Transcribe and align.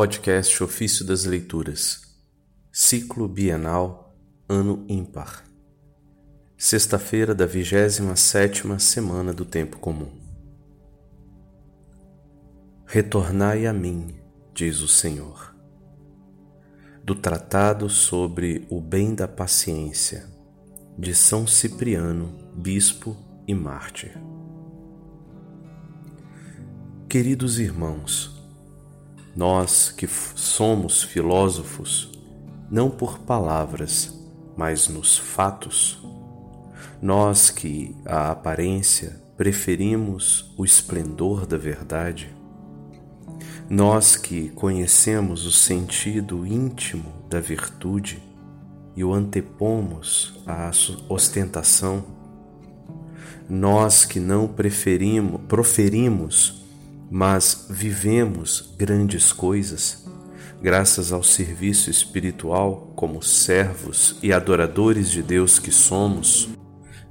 Podcast 0.00 0.62
Ofício 0.62 1.04
das 1.04 1.24
Leituras, 1.24 2.02
Ciclo 2.70 3.26
Bienal, 3.26 4.16
Ano 4.48 4.84
Ímpar. 4.88 5.42
Sexta-feira 6.56 7.34
da 7.34 7.48
27ª 7.48 8.78
Semana 8.78 9.32
do 9.32 9.44
Tempo 9.44 9.76
Comum. 9.78 10.12
Retornai 12.86 13.66
a 13.66 13.72
mim, 13.72 14.14
diz 14.54 14.82
o 14.82 14.86
Senhor. 14.86 15.52
Do 17.02 17.16
Tratado 17.16 17.90
sobre 17.90 18.68
o 18.70 18.80
Bem 18.80 19.16
da 19.16 19.26
Paciência, 19.26 20.28
de 20.96 21.12
São 21.12 21.44
Cipriano, 21.44 22.38
Bispo 22.54 23.16
e 23.48 23.52
Mártir. 23.52 24.16
Queridos 27.08 27.58
irmãos, 27.58 28.37
nós 29.38 29.92
que 29.92 30.08
somos 30.34 31.04
filósofos, 31.04 32.10
não 32.68 32.90
por 32.90 33.20
palavras, 33.20 34.12
mas 34.56 34.88
nos 34.88 35.16
fatos, 35.16 36.04
nós 37.00 37.48
que 37.48 37.94
a 38.04 38.32
aparência 38.32 39.22
preferimos 39.36 40.52
o 40.58 40.64
esplendor 40.64 41.46
da 41.46 41.56
verdade, 41.56 42.34
nós 43.70 44.16
que 44.16 44.48
conhecemos 44.48 45.46
o 45.46 45.52
sentido 45.52 46.44
íntimo 46.44 47.12
da 47.30 47.38
virtude 47.38 48.20
e 48.96 49.04
o 49.04 49.14
antepomos 49.14 50.42
à 50.48 50.68
ostentação, 51.08 52.04
nós 53.48 54.04
que 54.04 54.18
não 54.18 54.48
preferimos, 54.48 55.40
proferimos 55.46 56.67
mas 57.10 57.66
vivemos 57.70 58.74
grandes 58.76 59.32
coisas 59.32 60.08
graças 60.60 61.12
ao 61.12 61.22
serviço 61.22 61.90
espiritual 61.90 62.92
como 62.96 63.22
servos 63.22 64.18
e 64.22 64.32
adoradores 64.32 65.10
de 65.10 65.22
Deus 65.22 65.58
que 65.58 65.70
somos, 65.70 66.48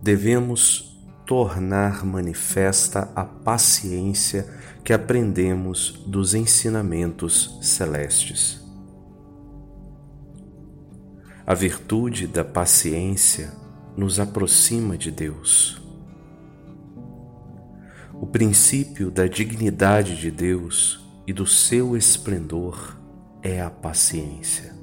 devemos 0.00 0.98
tornar 1.26 2.04
manifesta 2.04 3.10
a 3.14 3.24
paciência 3.24 4.46
que 4.82 4.92
aprendemos 4.92 6.02
dos 6.06 6.34
ensinamentos 6.34 7.58
celestes. 7.62 8.62
A 11.46 11.54
virtude 11.54 12.26
da 12.26 12.44
paciência 12.44 13.52
nos 13.96 14.18
aproxima 14.18 14.96
de 14.96 15.10
Deus 15.10 15.83
o 18.24 18.26
princípio 18.26 19.10
da 19.10 19.26
dignidade 19.26 20.16
de 20.16 20.30
Deus 20.30 21.04
e 21.26 21.32
do 21.32 21.46
seu 21.46 21.94
esplendor 21.94 22.96
é 23.42 23.60
a 23.60 23.68
paciência. 23.68 24.74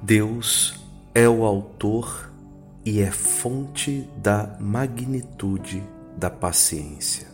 Deus 0.00 0.78
é 1.12 1.28
o 1.28 1.44
autor 1.44 2.32
e 2.84 3.00
é 3.00 3.10
fonte 3.10 4.08
da 4.18 4.56
magnitude 4.60 5.82
da 6.16 6.30
paciência. 6.30 7.26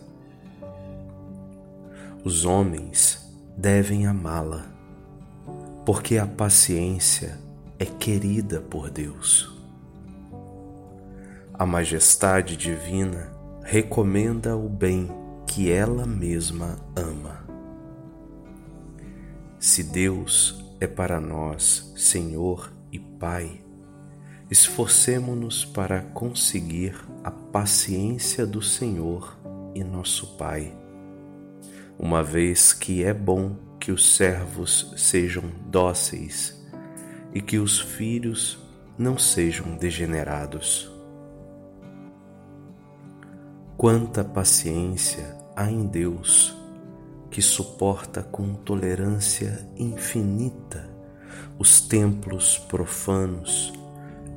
Os 2.23 2.45
homens 2.45 3.31
devem 3.55 4.07
amá-la, 4.07 4.65
porque 5.85 6.17
a 6.17 6.25
paciência 6.25 7.37
é 7.77 7.85
querida 7.85 8.59
por 8.59 8.89
Deus. 8.89 9.60
A 11.61 11.65
majestade 11.67 12.57
divina 12.57 13.31
recomenda 13.61 14.57
o 14.57 14.67
bem 14.67 15.11
que 15.45 15.71
ela 15.71 16.07
mesma 16.07 16.79
ama. 16.95 17.45
Se 19.59 19.83
Deus 19.83 20.65
é 20.79 20.87
para 20.87 21.21
nós 21.21 21.93
Senhor 21.95 22.73
e 22.91 22.97
Pai, 22.97 23.61
esforcemo-nos 24.49 25.63
para 25.63 26.01
conseguir 26.01 26.95
a 27.23 27.29
paciência 27.29 28.43
do 28.43 28.63
Senhor 28.63 29.37
e 29.75 29.83
nosso 29.83 30.35
Pai, 30.37 30.75
uma 31.99 32.23
vez 32.23 32.73
que 32.73 33.03
é 33.03 33.13
bom 33.13 33.55
que 33.79 33.91
os 33.91 34.15
servos 34.15 34.95
sejam 34.97 35.43
dóceis 35.67 36.59
e 37.31 37.39
que 37.39 37.59
os 37.59 37.79
filhos 37.79 38.57
não 38.97 39.15
sejam 39.15 39.77
degenerados. 39.77 41.00
Quanta 43.81 44.23
paciência 44.23 45.35
há 45.55 45.67
em 45.67 45.87
Deus 45.87 46.55
que 47.31 47.41
suporta 47.41 48.21
com 48.21 48.53
tolerância 48.53 49.67
infinita 49.75 50.87
os 51.57 51.81
templos 51.81 52.59
profanos 52.59 53.73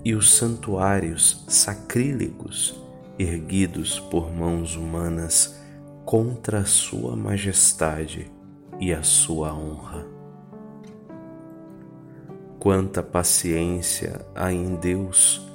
e 0.03 0.15
os 0.15 0.33
santuários 0.33 1.45
sacrílegos 1.47 2.83
erguidos 3.19 4.01
por 4.01 4.33
mãos 4.33 4.77
humanas 4.77 5.61
contra 6.07 6.61
a 6.61 6.65
sua 6.65 7.15
majestade 7.15 8.33
e 8.81 8.95
a 8.95 9.03
sua 9.03 9.53
honra. 9.53 10.07
Quanta 12.59 13.03
paciência 13.03 14.25
há 14.35 14.51
em 14.51 14.75
Deus 14.77 15.47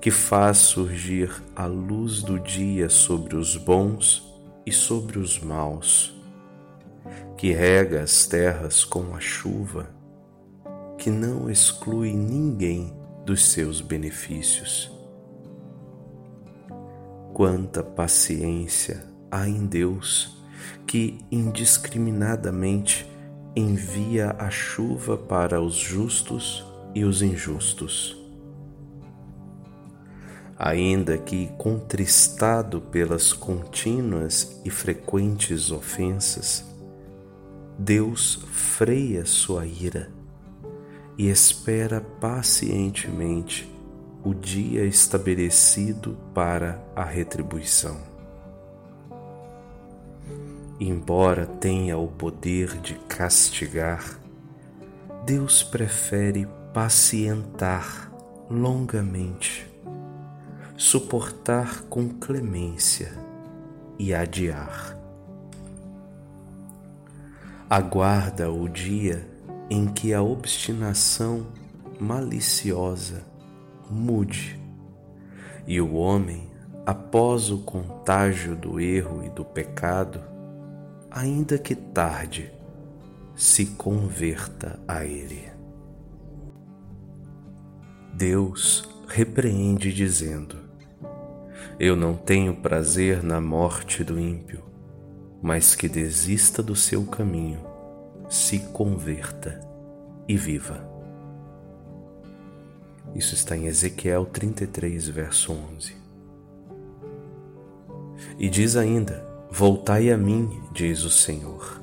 que 0.00 0.10
faz 0.10 0.58
surgir 0.58 1.30
a 1.54 1.66
luz 1.66 2.22
do 2.22 2.38
dia 2.38 2.88
sobre 2.88 3.36
os 3.36 3.56
bons 3.56 4.26
e 4.64 4.72
sobre 4.72 5.18
os 5.18 5.38
maus, 5.38 6.14
que 7.36 7.52
rega 7.52 8.02
as 8.02 8.26
terras 8.26 8.84
com 8.84 9.14
a 9.14 9.20
chuva, 9.20 9.90
que 10.96 11.10
não 11.10 11.50
exclui 11.50 12.12
ninguém 12.12 12.94
dos 13.24 13.46
seus 13.46 13.80
benefícios. 13.80 14.90
Quanta 17.34 17.82
paciência 17.82 19.04
há 19.30 19.48
em 19.48 19.66
Deus 19.66 20.38
que 20.86 21.18
indiscriminadamente 21.30 23.06
envia 23.56 24.34
a 24.38 24.50
chuva 24.50 25.16
para 25.16 25.60
os 25.60 25.74
justos 25.74 26.64
e 26.94 27.04
os 27.04 27.22
injustos 27.22 28.19
ainda 30.62 31.16
que 31.16 31.46
contristado 31.56 32.82
pelas 32.82 33.32
contínuas 33.32 34.60
e 34.62 34.68
frequentes 34.68 35.70
ofensas, 35.70 36.62
Deus 37.78 38.44
freia 38.52 39.24
sua 39.24 39.64
ira 39.64 40.10
e 41.16 41.30
espera 41.30 42.02
pacientemente 42.02 43.74
o 44.22 44.34
dia 44.34 44.84
estabelecido 44.84 46.18
para 46.34 46.78
a 46.94 47.04
retribuição. 47.04 47.96
Embora 50.78 51.46
tenha 51.46 51.96
o 51.96 52.06
poder 52.06 52.78
de 52.82 52.96
castigar, 53.08 54.20
Deus 55.24 55.62
prefere 55.62 56.46
pacientar 56.74 58.12
longamente 58.50 59.69
suportar 60.80 61.82
com 61.90 62.08
clemência 62.08 63.12
e 63.98 64.14
adiar. 64.14 64.96
Aguarda 67.68 68.50
o 68.50 68.66
dia 68.66 69.28
em 69.68 69.84
que 69.84 70.14
a 70.14 70.22
obstinação 70.22 71.48
maliciosa 72.00 73.22
mude 73.90 74.58
e 75.66 75.82
o 75.82 75.92
homem, 75.92 76.48
após 76.86 77.50
o 77.50 77.58
contágio 77.58 78.56
do 78.56 78.80
erro 78.80 79.22
e 79.22 79.28
do 79.28 79.44
pecado, 79.44 80.18
ainda 81.10 81.58
que 81.58 81.74
tarde, 81.74 82.50
se 83.36 83.66
converta 83.66 84.80
a 84.88 85.04
ele. 85.04 85.46
Deus 88.14 88.88
repreende, 89.06 89.92
dizendo: 89.92 90.59
eu 91.80 91.96
não 91.96 92.14
tenho 92.14 92.54
prazer 92.54 93.22
na 93.22 93.40
morte 93.40 94.04
do 94.04 94.20
ímpio, 94.20 94.62
mas 95.40 95.74
que 95.74 95.88
desista 95.88 96.62
do 96.62 96.76
seu 96.76 97.06
caminho, 97.06 97.58
se 98.28 98.58
converta 98.58 99.58
e 100.28 100.36
viva. 100.36 100.86
Isso 103.14 103.34
está 103.34 103.56
em 103.56 103.64
Ezequiel 103.64 104.26
33, 104.26 105.08
verso 105.08 105.54
11. 105.54 105.96
E 108.38 108.50
diz 108.50 108.76
ainda: 108.76 109.26
Voltai 109.50 110.10
a 110.10 110.18
mim, 110.18 110.62
diz 110.74 111.02
o 111.04 111.10
Senhor. 111.10 111.80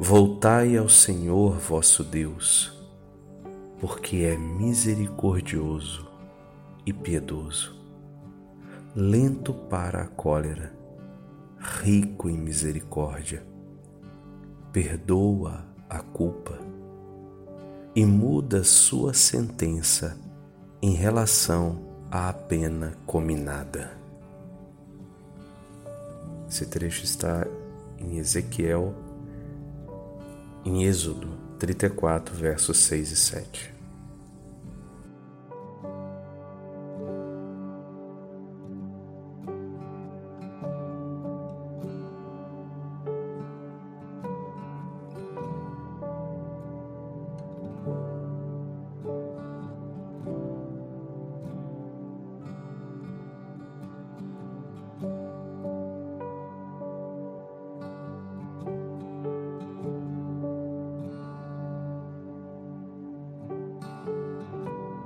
Voltai 0.00 0.74
ao 0.74 0.88
Senhor 0.88 1.58
vosso 1.58 2.02
Deus, 2.02 2.72
porque 3.78 4.24
é 4.24 4.38
misericordioso 4.38 6.08
e 6.86 6.94
piedoso 6.94 7.76
lento 8.96 9.52
para 9.52 10.00
a 10.00 10.06
cólera, 10.06 10.72
rico 11.58 12.30
em 12.30 12.38
misericórdia 12.38 13.44
perdoa 14.72 15.64
a 15.88 16.00
culpa 16.00 16.58
e 17.94 18.04
muda 18.06 18.64
sua 18.64 19.12
sentença 19.12 20.18
em 20.80 20.92
relação 20.92 21.82
à 22.10 22.32
pena 22.32 22.94
cominada. 23.06 23.96
Esse 26.48 26.64
trecho 26.64 27.04
está 27.04 27.46
em 27.98 28.16
Ezequiel, 28.16 28.94
em 30.64 30.84
Êxodo 30.84 31.28
34, 31.58 32.34
versos 32.34 32.78
6 32.78 33.12
e 33.12 33.16
7. 33.16 33.75